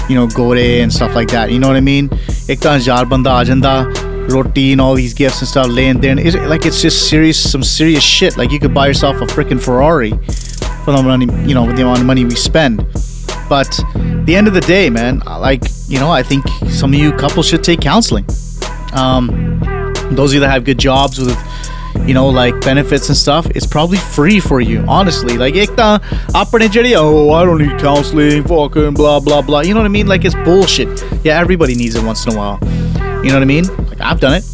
[0.08, 1.52] you know, Gore and stuff like that.
[1.52, 2.10] You know what I mean?
[4.30, 6.12] Roti and all these gifts and stuff laying there.
[6.12, 8.36] And it's, like it's just serious, some serious shit.
[8.36, 10.10] Like you could buy yourself a freaking Ferrari
[10.84, 12.86] for the money, you know, with the amount of money we spend.
[13.48, 13.80] But
[14.24, 17.48] the end of the day, man, like you know, I think some of you couples
[17.48, 18.24] should take counseling.
[18.92, 19.60] Um,
[20.12, 21.36] those of you that have good jobs with,
[22.06, 24.84] you know, like benefits and stuff, it's probably free for you.
[24.86, 29.60] Honestly, like oh, I don't need counseling, fucking blah blah blah.
[29.60, 30.06] You know what I mean?
[30.06, 31.04] Like it's bullshit.
[31.24, 32.79] Yeah, everybody needs it once in a while.
[33.22, 33.64] You know what I mean?
[33.86, 34.44] Like I've done it.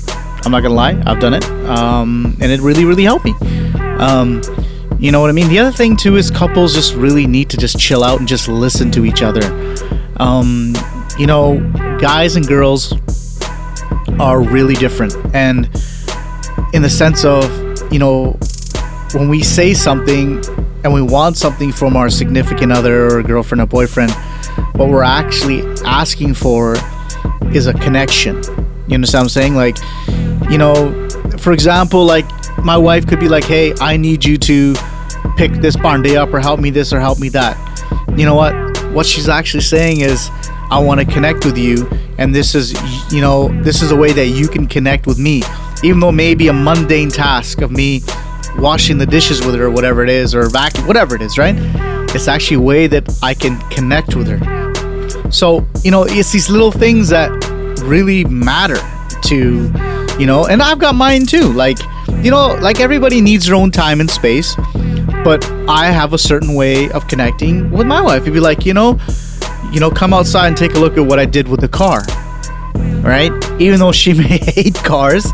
[0.46, 3.34] I'm not gonna lie, I've done it, um, and it really, really helped me.
[3.98, 4.40] Um,
[4.96, 5.48] you know what I mean?
[5.48, 8.46] The other thing too is couples just really need to just chill out and just
[8.46, 9.42] listen to each other.
[10.18, 10.72] Um,
[11.18, 11.58] you know,
[11.98, 12.92] guys and girls
[14.20, 15.64] are really different, and
[16.72, 17.42] in the sense of,
[17.92, 18.38] you know,
[19.14, 20.40] when we say something
[20.84, 24.12] and we want something from our significant other or girlfriend or boyfriend,
[24.76, 26.76] what we're actually asking for
[27.52, 28.42] is a connection.
[28.88, 29.54] You understand what I'm saying?
[29.56, 29.76] Like,
[30.50, 31.08] you know,
[31.38, 32.26] for example, like
[32.64, 34.74] my wife could be like, "Hey, I need you to
[35.36, 37.56] pick this Pandey up or help me this or help me that."
[38.16, 38.54] You know what?
[38.92, 40.30] What she's actually saying is,
[40.70, 42.74] "I want to connect with you, and this is,
[43.12, 45.42] you know, this is a way that you can connect with me,
[45.82, 48.02] even though maybe a mundane task of me
[48.58, 51.54] washing the dishes with her or whatever it is, or vacuum, whatever it is, right?
[52.14, 54.65] It's actually a way that I can connect with her."
[55.36, 57.28] So, you know, it's these little things that
[57.82, 58.78] really matter
[59.24, 59.70] to,
[60.18, 61.52] you know, and I've got mine too.
[61.52, 61.76] Like,
[62.22, 64.56] you know, like everybody needs their own time and space,
[65.24, 68.22] but I have a certain way of connecting with my wife.
[68.22, 68.98] It'd be like, you know,
[69.72, 72.00] you know, come outside and take a look at what I did with the car.
[73.02, 73.30] Right?
[73.60, 75.26] Even though she may hate cars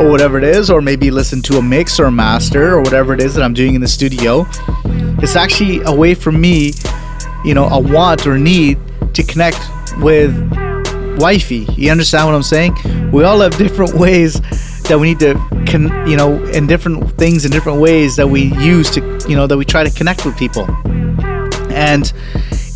[0.00, 3.14] or whatever it is, or maybe listen to a mix or a master or whatever
[3.14, 4.44] it is that I'm doing in the studio,
[5.22, 6.72] it's actually a way for me,
[7.44, 8.80] you know, a want or need
[9.16, 9.58] to connect
[9.98, 10.32] with
[11.18, 11.66] wifey.
[11.76, 12.76] You understand what I'm saying?
[13.10, 14.40] We all have different ways
[14.82, 15.34] that we need to,
[15.66, 19.46] con- you know, and different things in different ways that we use to, you know,
[19.46, 20.66] that we try to connect with people.
[21.70, 22.12] And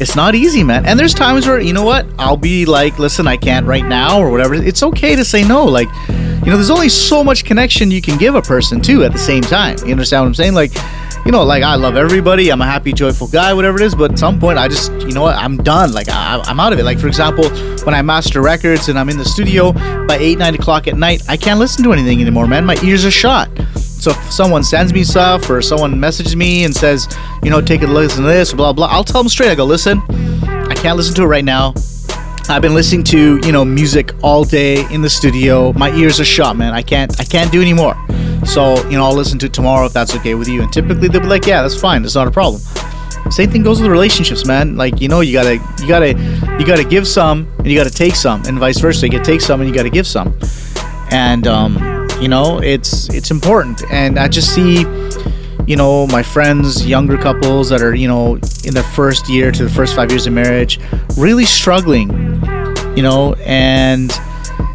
[0.01, 0.87] it's not easy, man.
[0.87, 4.19] And there's times where, you know what, I'll be like, listen, I can't right now
[4.19, 4.55] or whatever.
[4.55, 5.65] It's okay to say no.
[5.65, 9.13] Like, you know, there's only so much connection you can give a person too at
[9.13, 9.77] the same time.
[9.85, 10.55] You understand what I'm saying?
[10.55, 10.73] Like,
[11.25, 12.51] you know, like I love everybody.
[12.51, 13.95] I'm a happy, joyful guy, whatever it is.
[13.95, 15.93] But at some point, I just, you know what, I'm done.
[15.93, 16.85] Like I, I'm out of it.
[16.85, 17.49] Like for example,
[17.85, 19.73] when I master records and I'm in the studio
[20.07, 22.65] by eight, nine o'clock at night, I can't listen to anything anymore, man.
[22.65, 23.49] My ears are shot.
[23.77, 27.07] So if someone sends me stuff or someone messages me and says,
[27.43, 29.51] you know, take a listen to this, blah blah, I'll tell them straight.
[29.51, 30.01] I go, listen,
[30.43, 31.75] I can't listen to it right now.
[32.51, 35.73] I've been listening to you know music all day in the studio.
[35.75, 36.75] My ears are shot, man.
[36.75, 37.95] I can't I can't do anymore.
[38.45, 40.61] So you know I'll listen to tomorrow if that's okay with you.
[40.63, 42.03] And typically they'll be like, yeah, that's fine.
[42.03, 42.61] That's not a problem.
[43.31, 44.77] Same thing goes with relationships, man.
[44.77, 46.09] Like you know you gotta you gotta
[46.59, 49.07] you gotta give some and you gotta take some, and vice versa.
[49.07, 50.37] You gotta take some and you gotta give some.
[51.13, 53.85] And um, you know it's it's important.
[53.93, 54.83] And I just see
[55.71, 59.63] you know my friends younger couples that are you know in their first year to
[59.63, 60.81] the first five years of marriage
[61.17, 62.09] really struggling
[62.97, 64.11] you know and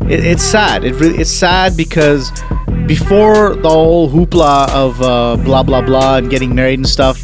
[0.09, 0.83] it, it's sad.
[0.83, 2.31] It really it's sad because
[2.85, 7.23] before the whole hoopla of uh, blah blah blah and getting married and stuff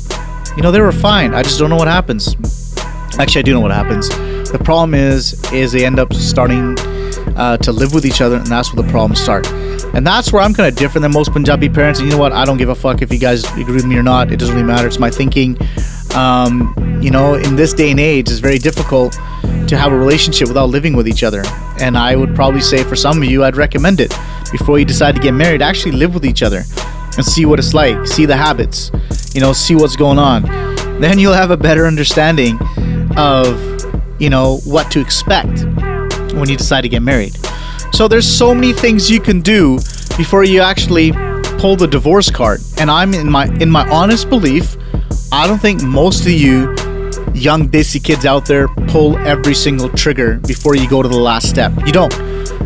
[0.56, 1.34] you know they were fine.
[1.34, 2.36] I just don't know what happens.
[3.20, 4.10] Actually i do know what happens.
[4.52, 6.78] The problem is is they end up starting
[7.38, 9.46] uh, to live with each other and that's where the problems start
[9.94, 12.00] and that's where I'm kind of different than most Punjabi parents.
[12.00, 12.32] And you know what?
[12.32, 14.32] I don't give a fuck if you guys agree with me or not.
[14.32, 14.88] It doesn't really matter.
[14.88, 15.58] It's my thinking.
[16.16, 19.14] Um, you know, in this day and age, it's very difficult
[19.68, 21.44] to have a relationship without living with each other.
[21.80, 24.14] And I would probably say for some of you, I'd recommend it
[24.52, 25.62] before you decide to get married.
[25.62, 26.64] Actually, live with each other
[27.18, 28.06] and see what it's like.
[28.06, 28.92] See the habits.
[29.34, 30.44] You know, see what's going on.
[31.00, 32.60] Then you'll have a better understanding
[33.18, 33.60] of,
[34.20, 35.64] you know, what to expect
[36.34, 37.36] when you decide to get married.
[37.92, 39.78] So there's so many things you can do
[40.18, 41.12] before you actually
[41.60, 42.62] pull the divorce card.
[42.80, 44.76] And I'm in my in my honest belief,
[45.32, 46.76] I don't think most of you
[47.34, 51.50] young desi kids out there pull every single trigger before you go to the last
[51.50, 51.72] step.
[51.86, 52.14] You don't.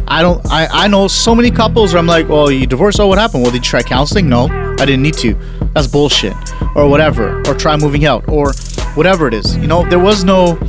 [0.07, 3.07] I don't I, I know so many couples where I'm like, well, you divorced, oh
[3.07, 3.43] what happened?
[3.43, 4.29] Well, did you try counseling?
[4.29, 4.47] No.
[4.79, 5.33] I didn't need to.
[5.73, 6.35] That's bullshit.
[6.75, 7.39] Or whatever.
[7.47, 8.27] Or try moving out.
[8.29, 8.53] Or
[8.93, 9.57] whatever it is.
[9.57, 10.59] You know, there was no,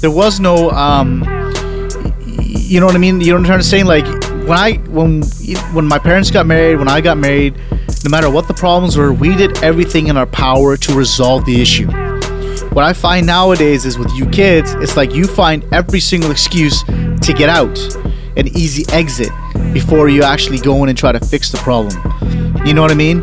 [0.00, 1.22] there was no, um,
[2.54, 3.20] you know what I mean?
[3.20, 3.86] You know what I'm?
[3.86, 4.06] Like
[4.46, 5.22] when I, when,
[5.72, 7.56] when my parents got married, when I got married,
[8.04, 11.60] no matter what the problems were, we did everything in our power to resolve the
[11.60, 11.88] issue.
[12.70, 16.82] What I find nowadays is with you kids, it's like you find every single excuse
[16.82, 17.78] to get out,
[18.36, 19.30] an easy exit
[19.72, 21.94] before you actually go in and try to fix the problem.
[22.66, 23.22] You know what I mean?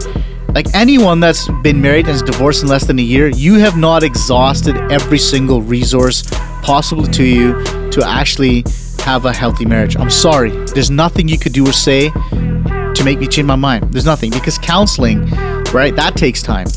[0.54, 3.78] Like anyone that's been married and is divorced in less than a year, you have
[3.78, 6.24] not exhausted every single resource
[6.62, 8.64] possible to you to actually
[9.02, 9.96] have a healthy marriage.
[9.98, 10.52] I'm sorry.
[10.74, 13.94] There's nothing you could do or say to make me change my mind.
[13.94, 15.26] There's nothing because counseling,
[15.72, 15.96] right?
[15.96, 16.68] That takes time,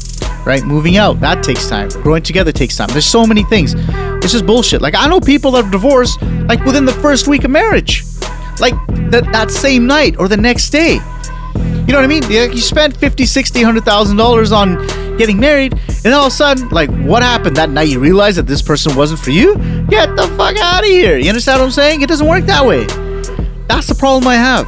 [0.44, 0.62] right?
[0.64, 1.88] Moving out, that takes time.
[2.02, 2.88] Growing together takes time.
[2.90, 3.74] There's so many things.
[3.76, 4.80] It's just bullshit.
[4.82, 8.04] Like I know people that are divorced like within the first week of marriage,
[8.60, 8.74] like
[9.10, 11.00] that that same night or the next day.
[11.54, 12.22] You know what I mean?
[12.30, 14.76] Yeah, You spent 50, 60, 100,000 dollars on
[15.22, 15.72] getting married,
[16.04, 17.88] and all of a sudden, like, what happened that night?
[17.88, 19.54] You realize that this person wasn't for you?
[19.88, 21.16] Get the fuck out of here.
[21.16, 22.02] You understand what I'm saying?
[22.02, 22.86] It doesn't work that way.
[23.68, 24.66] That's the problem I have.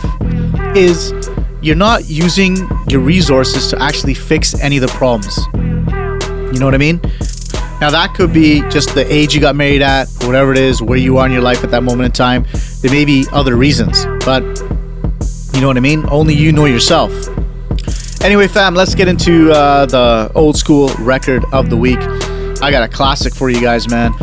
[0.76, 1.12] Is
[1.60, 5.38] you're not using your resources to actually fix any of the problems.
[6.54, 7.00] You know what I mean?
[7.80, 10.98] Now that could be just the age you got married at, whatever it is, where
[10.98, 12.46] you are in your life at that moment in time.
[12.80, 14.42] There may be other reasons, but
[15.52, 16.04] you know what I mean?
[16.08, 17.10] Only you know yourself.
[18.24, 21.98] Anyway, fam, let's get into uh, the old school record of the week.
[22.62, 24.14] I got a classic for you guys, man.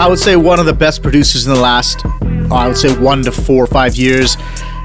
[0.00, 2.96] I would say one of the best producers in the last, uh, I would say
[2.96, 4.36] one to four or five years.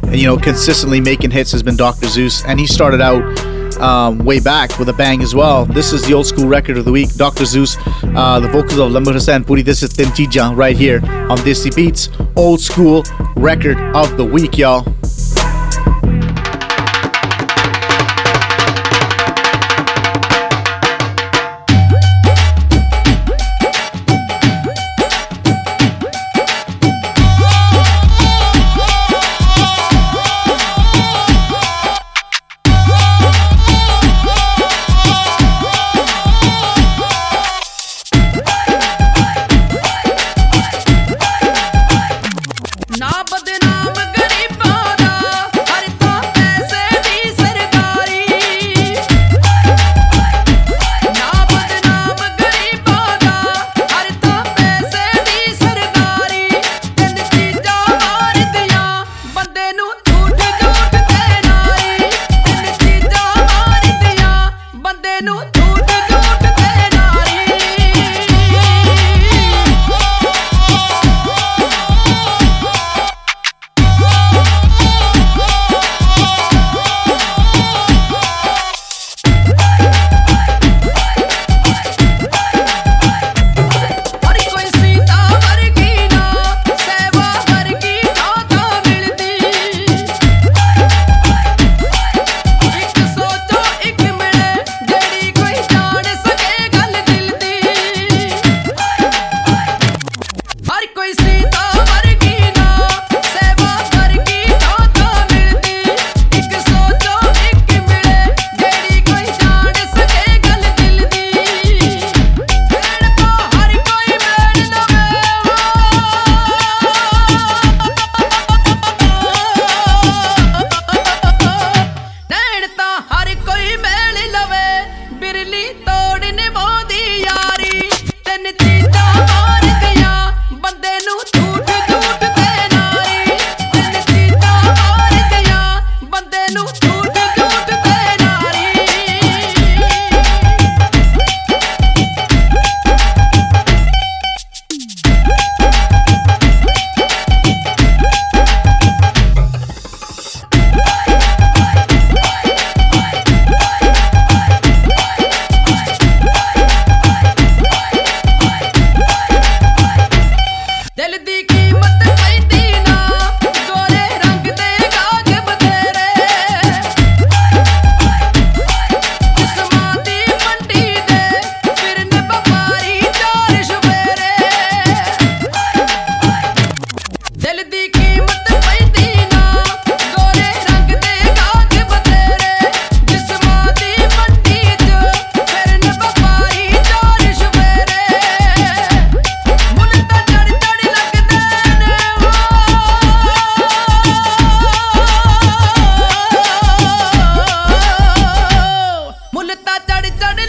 [0.10, 2.08] You know, consistently making hits has been Dr.
[2.08, 3.22] Zeus, and he started out
[3.80, 5.66] um, way back with a bang as well.
[5.66, 7.14] This is the old school record of the week.
[7.14, 7.46] Dr.
[7.46, 7.78] Zeus,
[8.16, 9.62] uh, the vocals of Lamur Hassan Puri.
[9.62, 12.10] This is Tin Cheejha right here on Desi Beats.
[12.36, 13.04] Old school
[13.36, 14.84] record of the week, y'all.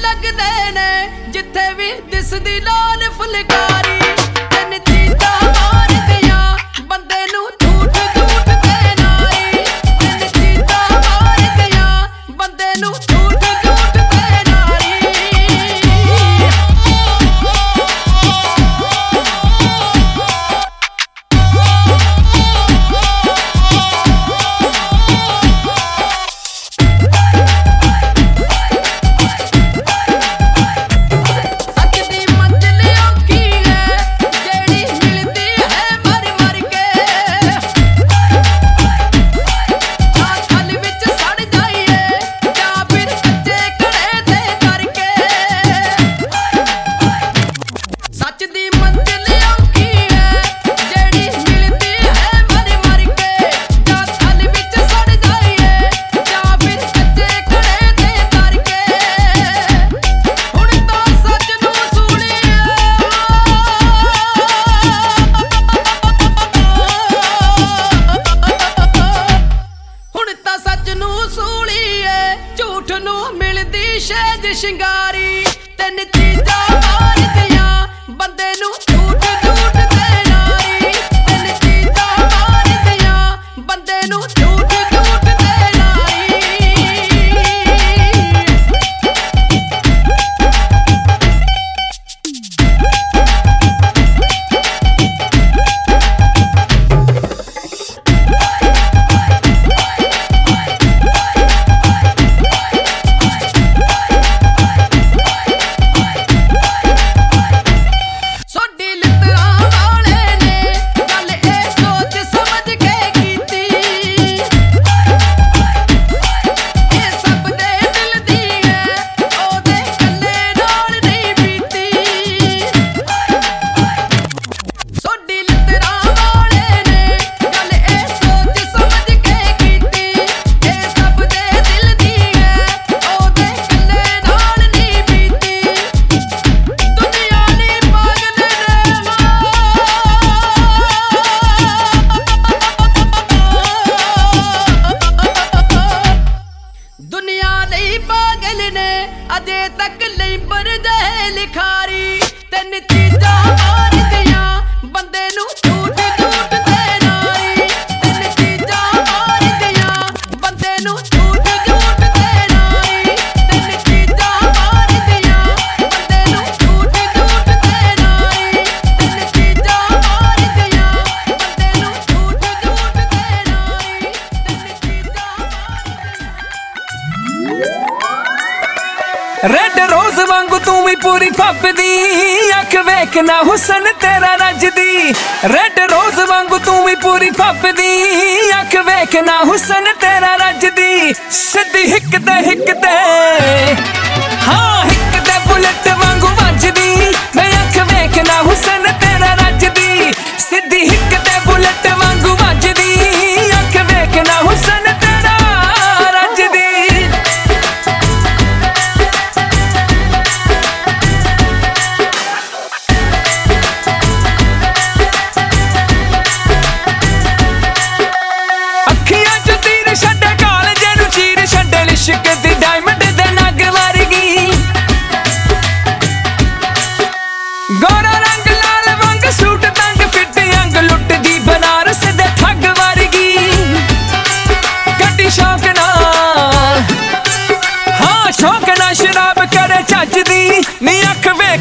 [0.05, 4.24] ਲੱਗਦੇ ਨੇ ਜਿੱਥੇ ਵੀ ਦਿਸਦੀ ਲਾਲ ਫੁਲਕਾਰੀ।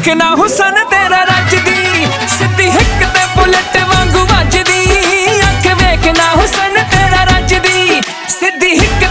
[0.06, 4.82] ਵੇਖਣਾ ਹੁਸਨ ਤੇਰਾ ਰੱਜਦੀ, ਸਿੱਧੀ ਹਿੱਕ ਤੇ bullet ਵਾਂਗੂ ਵੱਜਦੀ।
[5.42, 9.03] ਅੱਖ ਵੇਖਣਾ ਹੁਸਨ ਤੇਰਾ ਰੱਜਦੀ, ਸਿੱਧੀ ਹਿੱਕ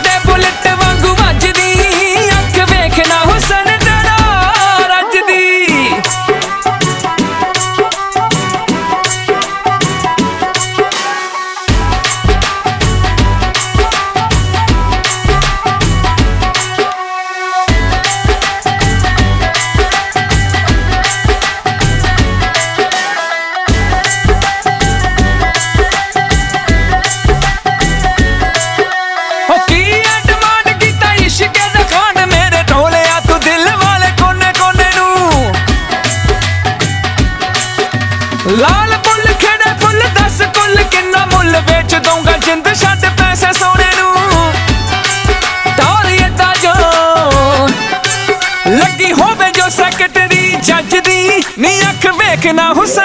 [52.44, 53.03] देखना Hussain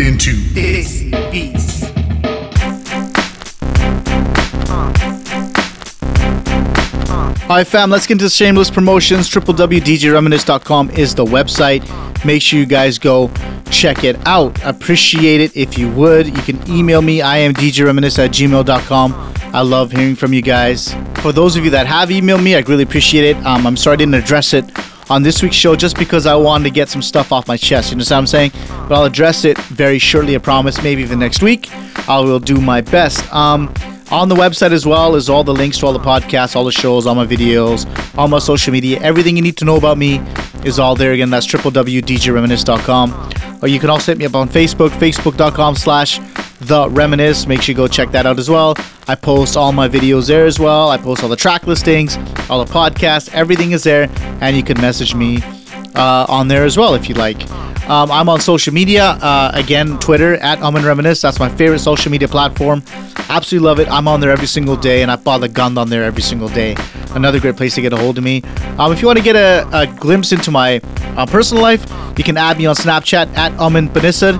[0.00, 1.84] into Desi Beats.
[7.42, 9.28] Alright, fam, let's get into shameless promotions.
[9.28, 11.84] www.djreminisce.com is the website.
[12.24, 13.30] Make sure you guys go
[13.70, 14.62] check it out.
[14.64, 16.26] Appreciate it if you would.
[16.26, 17.20] You can email me.
[17.20, 19.34] I am djreminisce at gmail.com.
[19.52, 20.94] I love hearing from you guys.
[21.16, 23.36] For those of you that have emailed me, I really appreciate it.
[23.44, 24.64] Um, I'm sorry I didn't address it
[25.10, 27.90] on this week's show just because I wanted to get some stuff off my chest.
[27.90, 28.52] You know what I'm saying?
[28.88, 30.82] But I'll address it very shortly, I promise.
[30.82, 31.68] Maybe even next week.
[32.08, 33.30] I will do my best.
[33.34, 33.74] Um,
[34.10, 36.72] on the website as well is all the links to all the podcasts, all the
[36.72, 37.86] shows, all my videos,
[38.16, 38.98] all my social media.
[39.00, 40.20] Everything you need to know about me
[40.64, 41.12] is all there.
[41.12, 43.58] Again, that's www.djreminisce.com.
[43.62, 46.18] Or you can also hit me up on Facebook, facebook.com slash
[46.60, 47.46] the reminisce.
[47.46, 48.74] Make sure you go check that out as well.
[49.08, 50.90] I post all my videos there as well.
[50.90, 52.16] I post all the track listings,
[52.48, 54.08] all the podcasts, everything is there.
[54.40, 55.42] And you can message me
[55.94, 57.50] uh, on there as well if you like.
[57.90, 59.18] Um, I'm on social media.
[59.20, 61.22] Uh, again, Twitter at Aman Reminisce.
[61.22, 62.84] That's my favorite social media platform.
[63.28, 63.88] Absolutely love it.
[63.90, 66.48] I'm on there every single day, and I follow the gun on there every single
[66.48, 66.76] day.
[67.14, 68.42] Another great place to get a hold of me.
[68.78, 70.80] Um, if you want to get a, a glimpse into my
[71.16, 71.84] uh, personal life,
[72.16, 74.38] you can add me on Snapchat at Aman Panisar.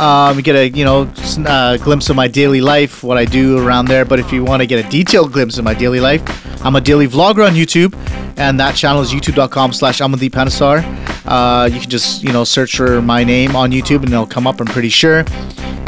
[0.00, 1.12] Um, get a you know
[1.46, 4.06] uh, glimpse of my daily life, what I do around there.
[4.06, 6.22] But if you want to get a detailed glimpse of my daily life,
[6.64, 7.94] I'm a daily vlogger on YouTube,
[8.38, 10.82] and that channel is youtube.com/slash Panisar.
[11.26, 14.46] Uh, you can just you know search for my name on YouTube, and it'll come
[14.46, 14.58] up.
[14.58, 15.22] I'm pretty sure.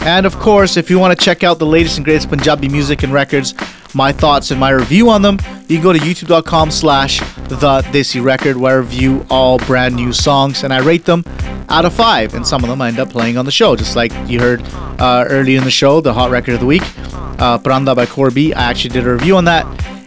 [0.03, 3.05] And of course, if you want to check out the latest and greatest Punjabi music
[3.05, 3.55] and records,
[3.95, 5.39] my thoughts and my review on them,
[5.69, 7.57] you can go to youtube.com slash the
[7.93, 11.25] Desi Record, where I review all brand new songs and I rate them
[11.69, 12.35] out of five.
[12.35, 14.63] And some of them I end up playing on the show, just like you heard
[15.01, 18.33] uh, earlier in the show, the Hot Record of the Week, uh, Paranda by Kaur
[18.33, 18.53] B.
[18.53, 19.67] I actually did a review on that,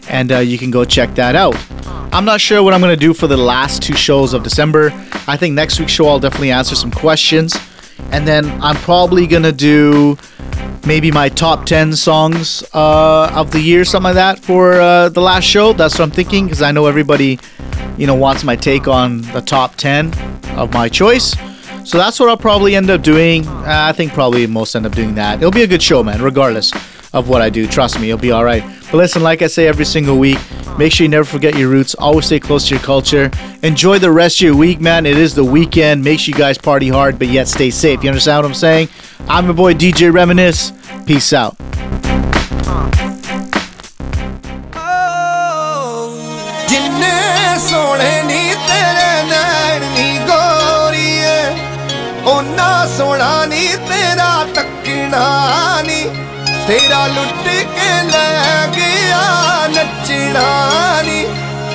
[0.09, 1.55] and uh, you can go check that out.
[2.13, 4.91] I'm not sure what I'm going to do for the last two shows of December.
[5.27, 7.57] I think next week's show I'll definitely answer some questions.
[8.11, 10.17] And then I'm probably going to do
[10.85, 15.21] maybe my top 10 songs uh, of the year, something like that, for uh, the
[15.21, 15.73] last show.
[15.73, 17.39] That's what I'm thinking because I know everybody,
[17.97, 20.11] you know, wants my take on the top 10
[20.56, 21.34] of my choice.
[21.84, 23.46] So that's what I'll probably end up doing.
[23.48, 25.38] Uh, I think probably most end up doing that.
[25.38, 26.72] It'll be a good show, man, regardless
[27.12, 27.66] of what I do.
[27.66, 28.62] Trust me, it'll be all right.
[28.90, 30.38] But listen, like I say every single week,
[30.78, 31.94] make sure you never forget your roots.
[31.94, 33.30] Always stay close to your culture.
[33.62, 35.06] Enjoy the rest of your week, man.
[35.06, 36.04] It is the weekend.
[36.04, 38.02] Make sure you guys party hard, but yet stay safe.
[38.04, 38.88] You understand what I'm saying?
[39.28, 40.72] I'm your boy DJ Reminisce.
[41.06, 41.56] Peace out.
[46.68, 48.52] ਜਿੰਨੇ ਸੋਹਣੇ ਨੀ
[52.25, 53.45] ਸੋਹਣਾ
[53.87, 56.01] ਤੇਰਾ ਤੱਕਣਾ ਨੀ
[56.67, 61.25] ਤੇਰਾ ਲੁੱਟ ਕੇ ਲੈ ਗਿਆ ਨੱਚਣਾ ਨੀ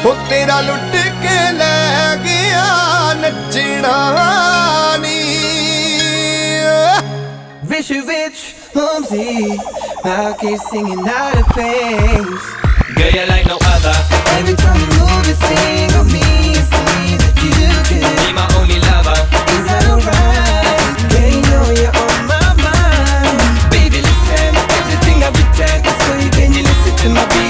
[0.04, 2.64] ਉਹ ਤੇਰਾ ਲੁੱਟ ਕੇ ਲੈ ਗਿਆ
[3.20, 3.96] ਨੱਚਣਾ
[5.00, 5.18] ਨੀ
[7.70, 8.40] Rich, rich,
[8.74, 9.58] Humsy.
[10.04, 12.50] I keep singing out of place.
[12.96, 13.96] Girl, you like no other.
[14.38, 16.29] Every time you move, you sing of me.
[27.00, 27.49] To my beats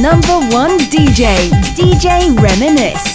[0.00, 3.07] number one DJ, DJ Reminisce.